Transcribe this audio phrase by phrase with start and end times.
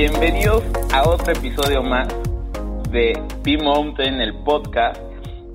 [0.00, 0.62] Bienvenidos
[0.94, 2.08] a otro episodio más
[2.90, 3.12] de
[3.44, 4.98] B-Mountain, el podcast.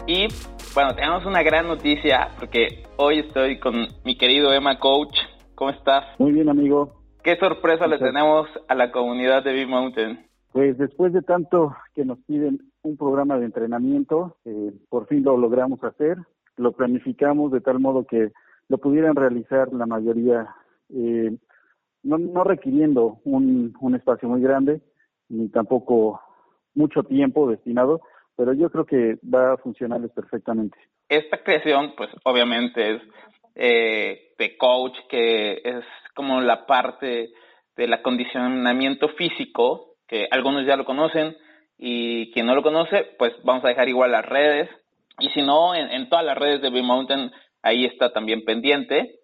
[0.05, 0.27] Y
[0.75, 5.17] bueno, tenemos una gran noticia porque hoy estoy con mi querido Emma Coach.
[5.55, 6.03] ¿Cómo estás?
[6.19, 6.93] Muy bien, amigo.
[7.23, 10.27] ¿Qué sorpresa le tenemos a la comunidad de B-Mountain?
[10.51, 15.37] Pues después de tanto que nos piden un programa de entrenamiento, eh, por fin lo
[15.37, 16.17] logramos hacer.
[16.55, 18.31] Lo planificamos de tal modo que
[18.67, 20.53] lo pudieran realizar la mayoría,
[20.93, 21.35] eh,
[22.05, 24.81] no, no requiriendo un, un espacio muy grande,
[25.27, 26.21] ni tampoco
[26.75, 28.01] mucho tiempo destinado,
[28.37, 30.77] pero yo creo que va a funcionarles perfectamente.
[31.09, 33.01] Esta creación, pues obviamente es
[33.55, 35.83] eh, de coach, que es
[36.13, 37.31] como la parte
[37.75, 41.35] del acondicionamiento físico, que algunos ya lo conocen
[41.77, 44.69] y quien no lo conoce, pues vamos a dejar igual las redes.
[45.19, 47.31] Y si no, en, en todas las redes de B-Mountain,
[47.63, 49.19] ahí está también pendiente.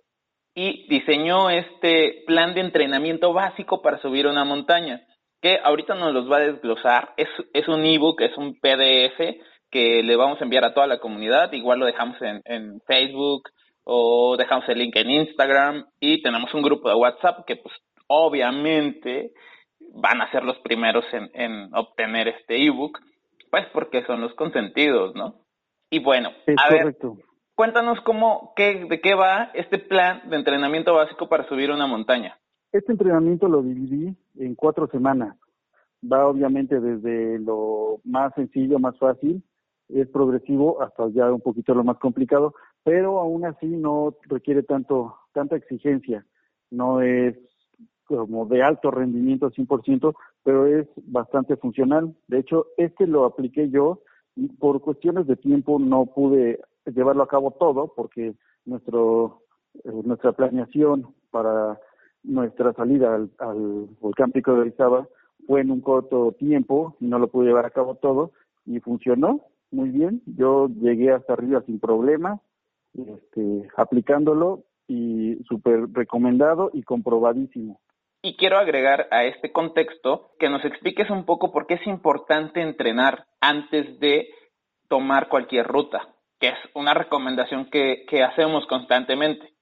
[0.54, 5.02] Y diseñó este plan de entrenamiento básico para subir una montaña
[5.42, 7.14] que ahorita nos los va a desglosar.
[7.18, 9.42] Es, es un ebook, es un PDF
[9.72, 11.52] que le vamos a enviar a toda la comunidad.
[11.54, 13.50] Igual lo dejamos en, en Facebook
[13.84, 17.74] o dejamos el link en Instagram y tenemos un grupo de WhatsApp que pues
[18.08, 19.32] obviamente
[19.94, 23.00] van a ser los primeros en, en obtener este ebook,
[23.50, 25.36] pues porque son los consentidos, ¿no?
[25.90, 26.96] Y bueno, Es a ver.
[27.62, 32.36] Cuéntanos cómo, qué, de qué va este plan de entrenamiento básico para subir una montaña.
[32.72, 35.38] Este entrenamiento lo dividí en cuatro semanas.
[36.04, 39.44] Va obviamente desde lo más sencillo, más fácil,
[39.90, 45.16] es progresivo hasta ya un poquito lo más complicado, pero aún así no requiere tanto
[45.32, 46.26] tanta exigencia.
[46.72, 47.38] No es
[48.06, 52.16] como de alto rendimiento 100%, pero es bastante funcional.
[52.28, 54.02] De hecho, este lo apliqué yo
[54.60, 58.34] por cuestiones de tiempo no pude llevarlo a cabo todo porque
[58.66, 59.42] nuestro
[59.84, 61.80] eh, nuestra planeación para
[62.24, 65.08] nuestra salida al, al volcán Pico de Orizaba
[65.48, 68.32] fue en un corto tiempo y no lo pude llevar a cabo todo
[68.66, 69.42] y funcionó
[69.72, 70.22] muy bien.
[70.26, 72.40] Yo llegué hasta arriba sin problemas,
[72.94, 77.80] este, aplicándolo y súper recomendado y comprobadísimo.
[78.24, 82.62] Y quiero agregar a este contexto que nos expliques un poco por qué es importante
[82.62, 84.30] entrenar antes de
[84.88, 86.08] tomar cualquier ruta,
[86.40, 89.54] que es una recomendación que, que hacemos constantemente.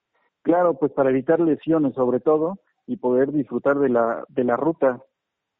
[0.41, 5.01] Claro, pues para evitar lesiones sobre todo y poder disfrutar de la, de la ruta.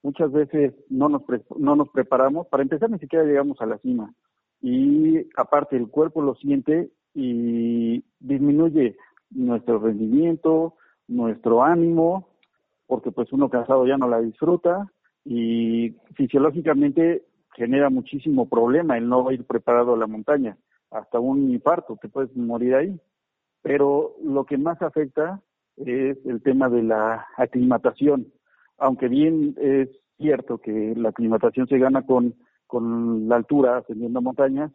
[0.02, 3.78] Muchas veces no nos, pre- no nos preparamos, para empezar ni siquiera llegamos a la
[3.80, 4.14] cima.
[4.62, 8.98] Y aparte el cuerpo lo siente y disminuye
[9.30, 10.76] nuestro rendimiento,
[11.08, 12.29] nuestro ánimo,
[12.90, 14.92] porque pues uno cansado ya no la disfruta
[15.24, 17.24] y fisiológicamente
[17.56, 20.58] genera muchísimo problema el no ir preparado a la montaña.
[20.90, 23.00] Hasta un infarto, te puedes morir ahí
[23.62, 25.42] pero lo que más afecta
[25.78, 28.32] es el tema de la aclimatación.
[28.78, 32.36] Aunque bien es cierto que la aclimatación se gana con,
[32.68, 34.72] con la altura, ascendiendo montañas,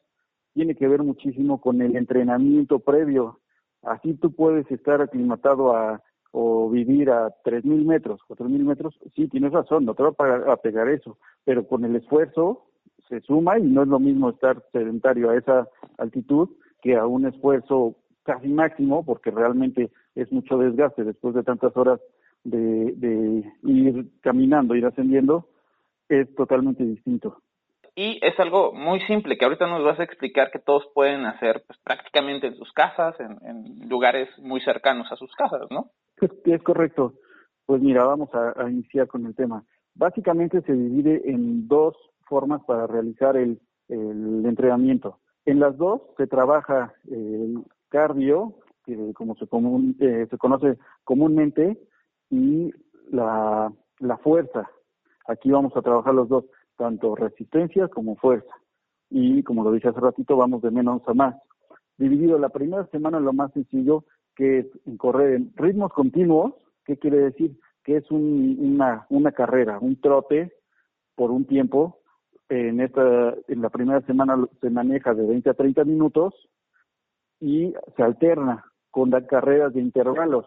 [0.53, 3.41] tiene que ver muchísimo con el entrenamiento previo.
[3.83, 6.03] Así tú puedes estar aclimatado a
[6.37, 10.13] o vivir a 3.000 metros, 4.000 metros, sí, tienes razón, no te va
[10.53, 12.65] a, pegar eso, pero con el esfuerzo
[13.09, 16.49] se suma y no es lo mismo estar sedentario a esa altitud
[16.83, 22.01] que a un esfuerzo casi máximo, porque realmente es mucho desgaste después de tantas horas
[22.43, 25.47] de, de ir caminando, ir ascendiendo,
[26.09, 27.39] es totalmente distinto.
[27.95, 31.63] Y es algo muy simple que ahorita nos vas a explicar que todos pueden hacer
[31.65, 35.93] pues, prácticamente en sus casas, en lugares muy cercanos a sus casas, ¿no?
[36.45, 37.15] Es, correcto.
[37.67, 39.65] Pues mira, vamos a, a iniciar con el tema.
[39.95, 41.97] Básicamente se divide en dos
[42.27, 45.21] formas para realizar el, el entrenamiento.
[45.45, 48.55] En las dos se trabaja el cardio,
[48.85, 51.79] que como se, comun- eh, se conoce comúnmente,
[52.31, 52.73] y
[53.11, 54.69] la, la fuerza.
[55.27, 56.45] Aquí vamos a trabajar los dos,
[56.77, 58.53] tanto resistencia como fuerza.
[59.11, 61.37] Y como lo dije hace ratito, vamos de menos a más.
[61.97, 64.05] Dividido la primera semana lo más sencillo,
[64.35, 66.55] que correr ritmos continuos,
[66.85, 67.59] ¿qué quiere decir?
[67.83, 70.53] Que es un, una, una carrera, un trote
[71.15, 72.01] por un tiempo.
[72.49, 76.35] En esta, en la primera semana se maneja de 20 a 30 minutos
[77.41, 80.47] y se alterna con las carreras de intervalos,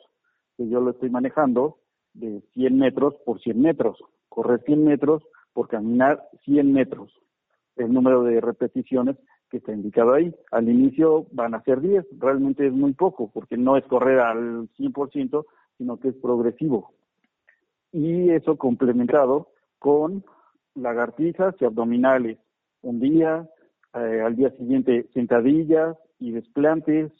[0.55, 1.79] que yo lo estoy manejando
[2.13, 3.97] de 100 metros por 100 metros.
[4.29, 5.23] Correr 100 metros
[5.53, 7.11] por caminar 100 metros.
[7.75, 9.17] El número de repeticiones
[9.49, 10.33] que está indicado ahí.
[10.51, 14.69] Al inicio van a ser 10, realmente es muy poco, porque no es correr al
[14.77, 15.45] 100%,
[15.77, 16.91] sino que es progresivo.
[17.91, 19.49] Y eso complementado
[19.79, 20.23] con
[20.75, 22.37] lagartijas y abdominales.
[22.81, 23.49] Un día,
[23.93, 27.11] eh, al día siguiente sentadillas y desplantes,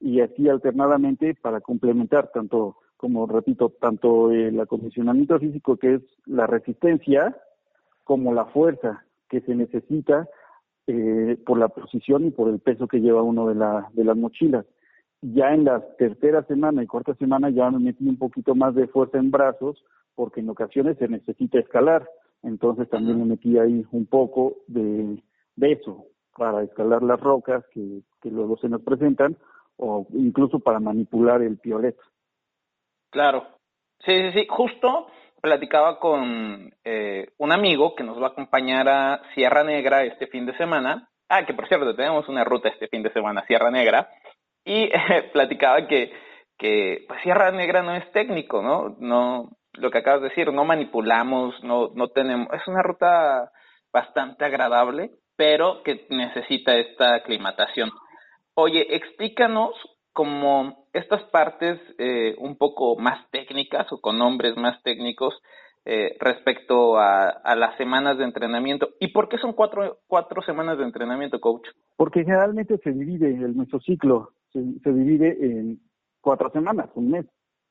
[0.00, 6.46] y así alternadamente para complementar tanto, como repito, tanto el acondicionamiento físico que es la
[6.46, 7.36] resistencia
[8.04, 10.28] como la fuerza que se necesita
[10.88, 14.16] eh, por la posición y por el peso que lleva uno de, la, de las
[14.16, 14.64] mochilas.
[15.20, 18.86] Ya en la tercera semana y cuarta semana ya me metí un poquito más de
[18.88, 22.08] fuerza en brazos porque en ocasiones se necesita escalar.
[22.42, 25.22] Entonces también me metí ahí un poco de,
[25.56, 26.06] de eso
[26.36, 29.36] para escalar las rocas que, que luego se nos presentan
[29.76, 31.96] o incluso para manipular el piolet.
[33.10, 33.44] Claro.
[34.00, 34.46] Sí, sí, sí.
[34.48, 35.08] Justo
[35.40, 40.46] platicaba con eh, un amigo que nos va a acompañar a Sierra Negra este fin
[40.46, 41.08] de semana.
[41.28, 44.10] Ah, que por cierto, tenemos una ruta este fin de semana, Sierra Negra.
[44.64, 44.90] Y
[45.32, 46.12] platicaba que,
[46.58, 48.96] que pues, Sierra Negra no es técnico, ¿no?
[48.98, 53.50] No, lo que acabas de decir, no manipulamos, no, no tenemos, es una ruta
[53.92, 57.90] bastante agradable, pero que necesita esta aclimatación.
[58.54, 59.74] Oye, explícanos
[60.12, 65.34] como estas partes eh, un poco más técnicas o con nombres más técnicos
[65.84, 68.90] eh, respecto a, las semanas de entrenamiento.
[69.00, 71.66] ¿Y por qué son cuatro, cuatro semanas de entrenamiento, coach?
[71.96, 75.80] Porque generalmente se divide el mesociclo, se, se divide en
[76.20, 77.26] cuatro semanas, un mes.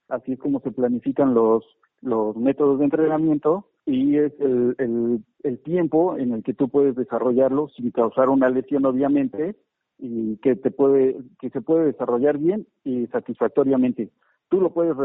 [0.08, 1.64] Así es como se planifican los,
[2.02, 6.96] los métodos de entrenamiento y es el, el, el tiempo en el que tú puedes
[6.96, 9.56] desarrollarlo sin causar una lesión, obviamente,
[9.98, 14.10] y que te puede que se puede desarrollar bien y satisfactoriamente.
[14.50, 14.96] Tú lo puedes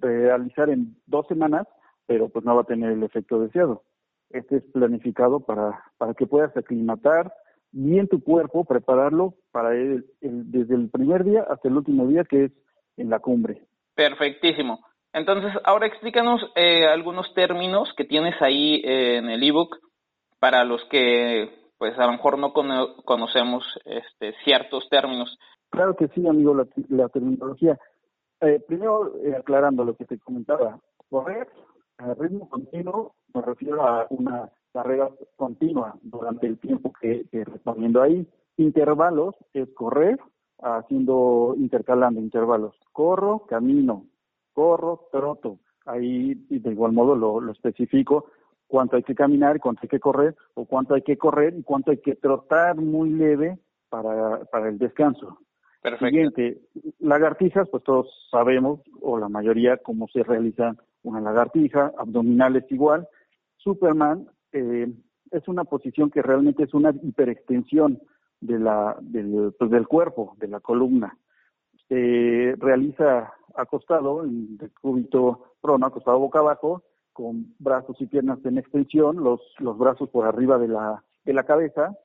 [0.00, 1.66] realizar en dos semanas,
[2.06, 3.82] pero pues no va a tener el efecto deseado.
[4.30, 7.32] Este es planificado para para que puedas aclimatar
[7.72, 12.44] bien tu cuerpo, prepararlo para el, desde el primer día hasta el último día que
[12.44, 12.52] es
[12.96, 13.62] en la cumbre.
[13.94, 14.80] Perfectísimo.
[15.12, 19.76] Entonces, ahora explícanos eh, algunos términos que tienes ahí eh, en el ebook
[20.38, 22.52] para los que pues a lo mejor no
[23.04, 25.38] conocemos este, ciertos términos.
[25.70, 26.54] Claro que sí, amigo,
[26.88, 27.78] la, terminología.
[28.40, 30.78] Eh, primero, eh, aclarando lo que te comentaba,
[31.08, 31.48] correr
[31.98, 38.02] a ritmo continuo me refiero a una carrera continua durante el tiempo que, que respondiendo
[38.02, 38.26] ahí.
[38.56, 40.18] Intervalos es correr
[40.60, 42.74] haciendo, intercalando intervalos.
[42.92, 44.06] Corro, camino,
[44.52, 45.58] corro, troto.
[45.84, 48.26] Ahí de igual modo lo especifico
[48.68, 51.90] cuánto hay que caminar, cuánto hay que correr, o cuánto hay que correr y cuánto
[51.90, 55.38] hay que trotar muy leve para, para el descanso.
[55.82, 56.06] Perfecto.
[56.06, 56.60] Siguiente,
[56.98, 63.08] lagartijas, pues todos sabemos, o la mayoría, cómo se realiza una lagartija, abdominales igual.
[63.56, 64.92] Superman eh,
[65.30, 68.00] es una posición que realmente es una hiperextensión
[68.40, 71.16] de la, del, pues del cuerpo, de la columna.
[71.88, 76.82] Se realiza acostado, en el cúbito prono, acostado boca abajo,
[77.18, 81.42] con brazos y piernas en extensión, los, los brazos por arriba de la, de la
[81.42, 81.98] cabeza,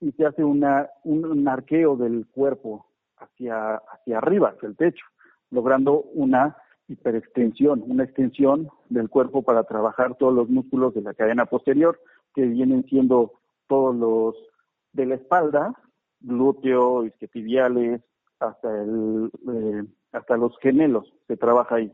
[0.00, 2.86] y se hace una, un, arqueo del cuerpo
[3.18, 5.04] hacia, hacia arriba, hacia el techo,
[5.50, 6.56] logrando una
[6.88, 12.00] hiperextensión, una extensión del cuerpo para trabajar todos los músculos de la cadena posterior,
[12.34, 13.34] que vienen siendo
[13.68, 14.34] todos los
[14.94, 15.74] de la espalda,
[16.20, 18.00] glúteo, isquiotibiales,
[18.40, 21.92] hasta el eh, hasta los gemelos se trabaja ahí.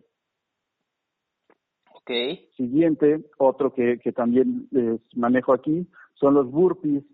[2.57, 4.69] Siguiente, otro que, que también
[5.15, 7.05] manejo aquí, son los burpees.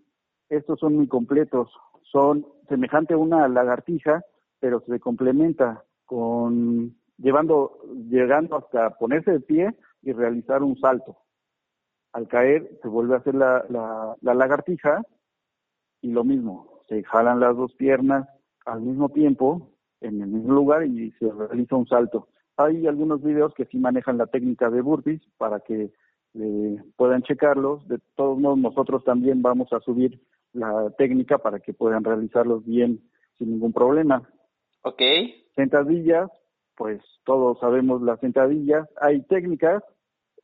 [0.49, 1.69] Estos son muy completos.
[2.03, 4.23] Son semejante a una lagartija,
[4.59, 11.17] pero se complementa con llevando, llegando hasta ponerse de pie y realizar un salto.
[12.13, 13.65] Al caer se vuelve a hacer la,
[14.21, 15.01] la lagartija
[16.01, 18.27] y lo mismo, se jalan las dos piernas
[18.65, 22.27] al mismo tiempo en el mismo lugar y se realiza un salto.
[22.57, 25.91] Hay algunos videos que sí manejan la técnica de burpees para que
[26.35, 27.87] eh, puedan checarlos.
[27.87, 30.21] De todos modos, nosotros también vamos a subir
[30.53, 33.01] la técnica para que puedan realizarlos bien
[33.37, 34.27] sin ningún problema.
[34.83, 35.01] Ok.
[35.55, 36.29] Sentadillas,
[36.75, 38.87] pues todos sabemos las sentadillas.
[39.01, 39.83] Hay técnicas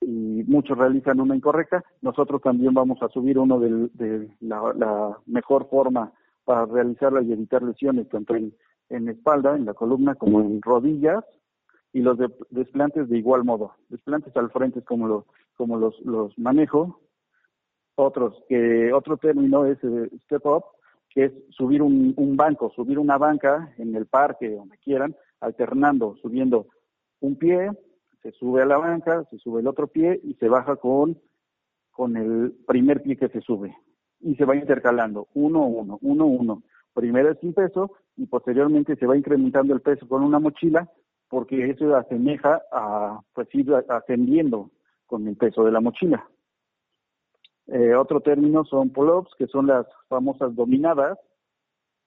[0.02, 1.84] y muchos realizan una incorrecta.
[2.02, 6.12] Nosotros también vamos a subir uno de, la, la, mejor forma
[6.44, 8.54] para realizarla y evitar lesiones tanto en,
[8.90, 11.24] en espalda, en la columna, como en rodillas
[11.94, 12.18] y los
[12.50, 13.74] desplantes de igual modo.
[13.90, 17.02] Desplantes al frente como, lo, como los, los manejo.
[17.96, 20.64] Otros, que otro término es eh, step up,
[21.10, 26.16] que es subir un, un banco, subir una banca en el parque, donde quieran, alternando,
[26.22, 26.68] subiendo
[27.20, 27.72] un pie,
[28.22, 31.20] se sube a la banca, se sube el otro pie y se baja con,
[31.92, 33.76] con el primer pie que se sube.
[34.22, 36.64] Y se va intercalando, uno, uno, uno, uno.
[36.94, 40.90] Primero es sin peso y posteriormente se va incrementando el peso con una mochila
[41.32, 44.70] porque eso asemeja a pues ir ascendiendo
[45.08, 46.30] con el peso de la mochila.
[47.68, 51.18] Eh, otro término son pull-ups, que son las famosas dominadas,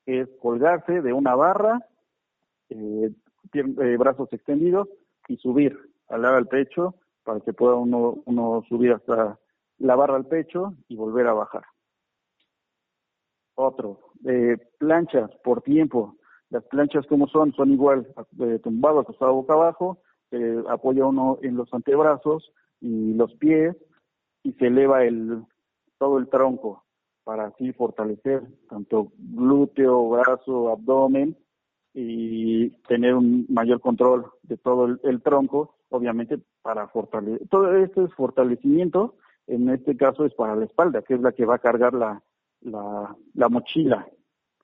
[0.05, 1.81] que es colgarse de una barra
[2.69, 3.11] eh,
[3.55, 4.89] eh, brazos extendidos
[5.27, 5.75] y subir,
[6.09, 9.39] alar al pecho para que pueda uno, uno subir hasta
[9.79, 11.65] la barra al pecho y volver a bajar.
[13.55, 14.01] Otro,
[14.79, 16.19] planchas por tiempo.
[16.55, 18.07] Las planchas como son, son igual,
[18.39, 19.99] eh, tumbado, acostado boca abajo,
[20.69, 23.77] apoya uno en los antebrazos y los pies
[24.45, 25.43] y se eleva el
[25.99, 26.85] todo el tronco
[27.25, 31.37] para así fortalecer tanto glúteo, brazo, abdomen
[31.93, 37.49] y tener un mayor control de todo el, tronco, obviamente para fortalecer.
[37.49, 39.17] Todo este es fortalecimiento,
[39.49, 42.23] en este caso es para la espalda, que es la que va a cargar la,
[42.61, 44.07] la, la mochila.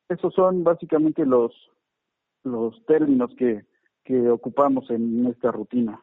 [0.09, 1.53] Esos son básicamente los,
[2.43, 3.63] los términos que,
[4.05, 6.01] que ocupamos en esta rutina.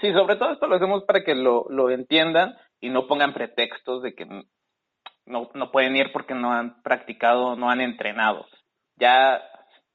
[0.00, 4.02] Sí, sobre todo esto lo hacemos para que lo, lo entiendan y no pongan pretextos
[4.02, 4.26] de que
[5.26, 8.46] no, no pueden ir porque no han practicado, no han entrenado.
[8.96, 9.42] Ya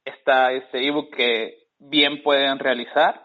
[0.04, 3.20] está este ebook que bien pueden realizar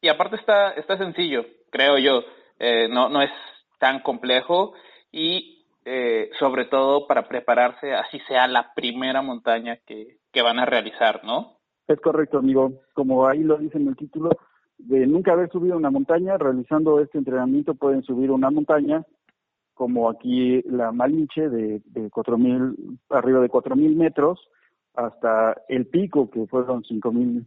[0.00, 2.22] y aparte está, está sencillo, creo yo,
[2.58, 3.30] eh, no, no es
[3.78, 4.74] tan complejo
[5.10, 10.66] y eh, sobre todo para prepararse así sea la primera montaña que, que van a
[10.66, 11.55] realizar, ¿no?
[11.88, 12.82] Es correcto, amigo.
[12.94, 14.30] Como ahí lo dice en el título,
[14.78, 19.04] de nunca haber subido una montaña, realizando este entrenamiento pueden subir una montaña,
[19.74, 24.48] como aquí la Malinche de, de 4000, arriba de 4000 metros,
[24.94, 27.46] hasta el pico, que fueron 5000,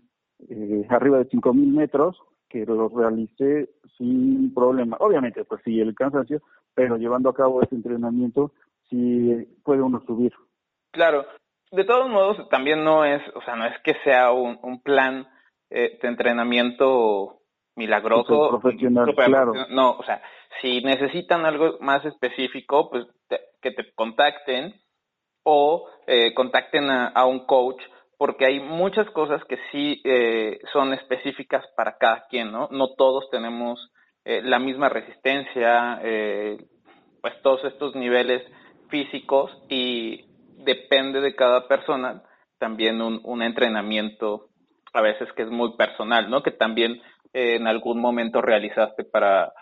[0.49, 2.17] eh, arriba de 5000 metros,
[2.47, 4.97] que lo realicé sin problema.
[4.99, 6.41] Obviamente, pues sí, el cansancio,
[6.73, 8.53] pero llevando a cabo este entrenamiento,
[8.89, 10.33] sí puede uno subir.
[10.91, 11.25] Claro,
[11.79, 15.27] de todos modos, también no es, o sea, no es que sea un, un plan
[15.69, 17.39] eh, de entrenamiento
[17.75, 18.59] milagroso.
[18.59, 19.53] profesional, claro.
[19.69, 20.21] No, o sea,
[20.61, 23.05] si necesitan algo más específico, pues
[23.61, 24.75] que te contacten
[25.43, 27.81] o eh, contacten a, un coach,
[28.17, 32.67] porque hay muchas cosas que sí eh, son específicas para cada quien, ¿no?
[32.71, 33.91] No todos tenemos
[34.25, 36.57] eh, la misma resistencia, eh,
[37.21, 38.43] pues todos estos niveles
[38.89, 40.28] físicos y
[40.63, 42.23] depende de cada persona
[42.57, 44.49] también un, un entrenamiento
[44.93, 46.41] a veces que es muy personal, ¿no?
[46.41, 47.01] Que también
[47.33, 49.53] eh, en algún momento realizaste para,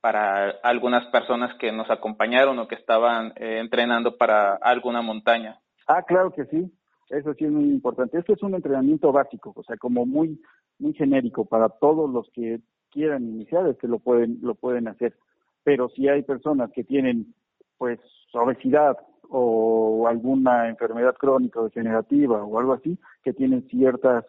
[0.00, 5.58] para algunas personas que nos acompañaron o que estaban eh, entrenando para alguna montaña.
[5.86, 6.72] Ah, claro que sí.
[7.10, 8.18] Eso sí es muy importante.
[8.18, 10.40] Este es un entrenamiento básico, o sea, como muy
[10.78, 15.14] muy genérico para todos los que quieran iniciar, es que lo pueden lo pueden hacer.
[15.62, 17.34] Pero si hay personas que tienen
[17.82, 17.98] pues
[18.32, 18.96] obesidad
[19.28, 24.24] o alguna enfermedad crónica o degenerativa o algo así, que tienen ciertas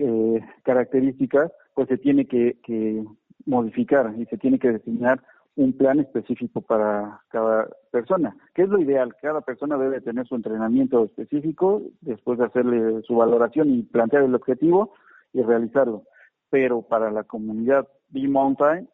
[0.00, 3.04] eh, características, pues se tiene que, que
[3.46, 5.22] modificar y se tiene que diseñar
[5.54, 9.14] un plan específico para cada persona, que es lo ideal.
[9.22, 14.34] Cada persona debe tener su entrenamiento específico después de hacerle su valoración y plantear el
[14.34, 14.94] objetivo
[15.32, 16.02] y realizarlo.
[16.50, 18.88] Pero para la comunidad B-Mountain,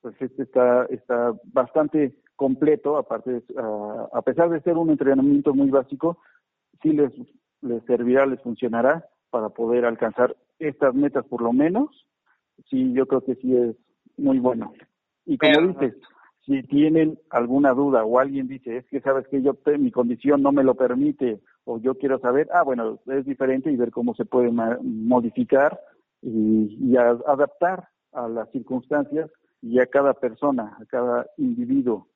[0.00, 3.42] pues este está, está bastante completo, aparte,
[4.12, 6.18] a pesar de ser un entrenamiento muy básico,
[6.82, 7.12] sí les,
[7.62, 12.06] les servirá, les funcionará para poder alcanzar estas metas por lo menos,
[12.70, 13.76] sí, yo creo que sí es
[14.16, 14.72] muy bueno.
[15.26, 15.94] Y como dices,
[16.44, 20.52] si tienen alguna duda o alguien dice, es que sabes que yo mi condición no
[20.52, 24.26] me lo permite o yo quiero saber, ah, bueno, es diferente y ver cómo se
[24.26, 25.80] puede modificar
[26.20, 29.30] y, y adaptar a las circunstancias
[29.62, 32.06] y a cada persona, a cada individuo.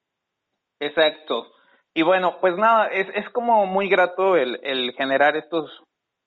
[0.80, 1.52] Exacto.
[1.94, 5.70] Y bueno, pues nada, es, es como muy grato el, el generar estos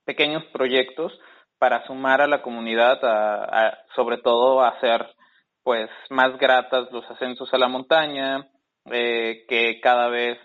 [0.05, 1.17] pequeños proyectos
[1.57, 5.05] para sumar a la comunidad, a, sobre todo a hacer
[5.63, 8.47] pues más gratas los ascensos a la montaña,
[8.91, 10.39] eh, que cada vez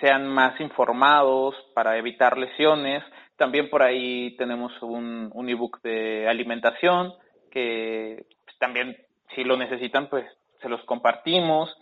[0.00, 3.04] sean más informados para evitar lesiones.
[3.36, 7.14] También por ahí tenemos un, un ebook de alimentación
[7.52, 8.96] que pues, también
[9.34, 10.26] si lo necesitan pues
[10.60, 11.72] se los compartimos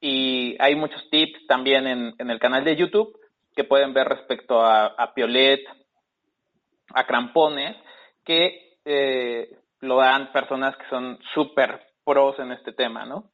[0.00, 3.18] y hay muchos tips también en, en el canal de YouTube
[3.54, 5.60] que pueden ver respecto a, a Piolet,
[6.94, 7.76] a crampones
[8.24, 13.30] que eh, lo dan personas que son súper pros en este tema, ¿no?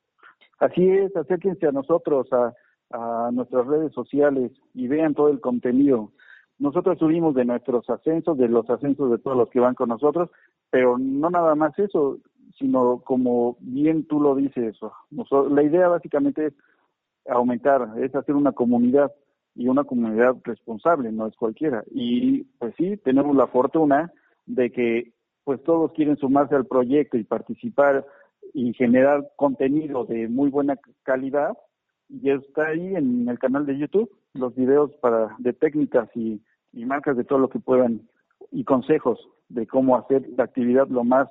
[0.58, 2.52] Así es, acérquense a nosotros, a,
[2.90, 6.12] a nuestras redes sociales y vean todo el contenido.
[6.58, 10.30] Nosotros subimos de nuestros ascensos, de los ascensos de todos los que van con nosotros,
[10.70, 12.18] pero no nada más eso,
[12.58, 14.76] sino como bien tú lo dices,
[15.50, 16.54] la idea básicamente es
[17.28, 19.12] aumentar, es hacer una comunidad
[19.54, 21.84] y una comunidad responsable, no es cualquiera.
[21.90, 24.12] Y pues sí, tenemos la fortuna
[24.46, 25.12] de que
[25.44, 28.04] pues todos quieren sumarse al proyecto y participar
[28.52, 31.56] y generar contenido de muy buena calidad
[32.08, 36.40] y está ahí en el canal de YouTube los videos para de técnicas y,
[36.72, 38.08] y marcas de todo lo que puedan
[38.50, 39.18] y consejos
[39.48, 41.28] de cómo hacer la actividad lo más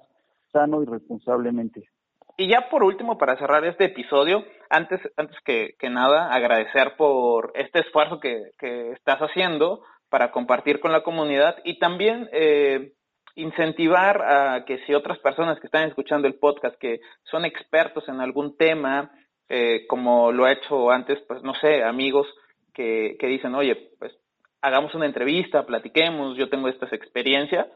[0.54, 1.90] sano y responsablemente.
[2.38, 7.80] Y ya por último, para cerrar este episodio, antes, antes que, nada, agradecer por este
[7.80, 12.94] esfuerzo que, que, estás haciendo para compartir con la comunidad y también eh,
[13.36, 18.20] incentivar a que si otras personas que están escuchando el podcast, que son expertos en
[18.20, 19.12] algún tema,
[19.50, 22.28] eh, como lo ha hecho antes, pues no sé, amigos
[22.74, 24.12] que, que dicen, oye, pues
[24.62, 27.68] hagamos una entrevista, platiquemos, yo tengo estas experiencias,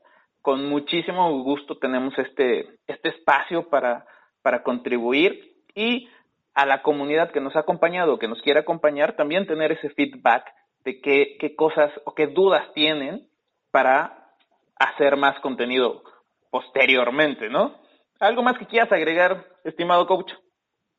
[0.47, 4.05] con muchísimo gusto tenemos este, este espacio para,
[4.41, 6.07] para contribuir y
[6.53, 10.45] a la comunidad que nos ha acompañado, que nos quiere acompañar, también tener ese feedback
[10.85, 13.27] de qué, qué cosas o qué dudas tienen
[13.71, 14.31] para
[14.77, 16.01] hacer más contenido
[16.49, 17.75] posteriormente, ¿no?
[18.21, 20.31] ¿Algo más que quieras agregar, estimado coach?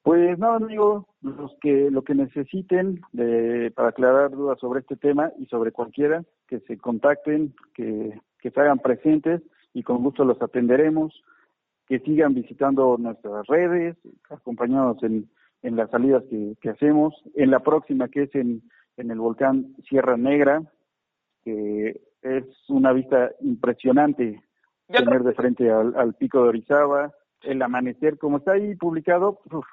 [0.03, 3.01] Pues nada, amigo, los que lo que necesiten
[3.75, 8.61] para aclarar dudas sobre este tema y sobre cualquiera, que se contacten, que, que se
[8.61, 9.43] hagan presentes
[9.75, 11.23] y con gusto los atenderemos,
[11.87, 13.97] que sigan visitando nuestras redes,
[14.31, 15.29] acompañados en,
[15.63, 18.63] en las salidas que, que hacemos, en la próxima que es en,
[18.97, 20.63] en el volcán Sierra Negra,
[21.45, 24.43] que es una vista impresionante
[24.87, 29.67] tener de frente al, al, pico de Orizaba, el amanecer, como está ahí publicado, uf,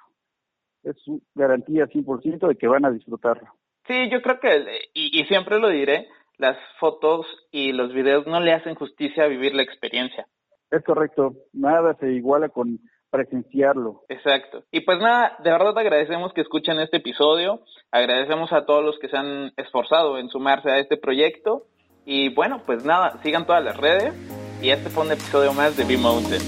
[0.84, 0.96] es
[1.34, 3.48] garantía 100% de que van a disfrutarlo.
[3.88, 6.08] Sí, yo creo que, y, y siempre lo diré,
[6.38, 10.28] las fotos y los videos no le hacen justicia a vivir la experiencia.
[10.72, 14.04] Es correcto, nada se iguala con presenciarlo.
[14.10, 14.64] Exacto.
[14.72, 17.62] Y pues nada, de verdad agradecemos que escuchen este episodio,
[17.92, 21.68] agradecemos a todos los que se han esforzado en sumarse a este proyecto
[22.06, 24.14] y bueno, pues nada, sigan todas las redes
[24.62, 26.42] y este fue un episodio más de B-Mountain.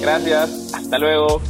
[0.00, 1.40] Gracias, hasta luego.